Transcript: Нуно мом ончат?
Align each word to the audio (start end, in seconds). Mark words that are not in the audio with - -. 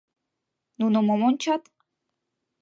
Нуно 0.79 0.97
мом 1.07 1.21
ончат? 1.29 1.63